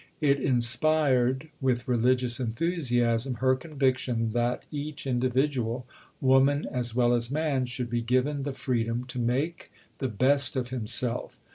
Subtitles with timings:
[0.19, 5.85] It inspired with religious enthusiasm her conviction that each individual
[6.19, 10.69] woman as well as man should be given the freedom to make the best of
[10.69, 11.37] himself.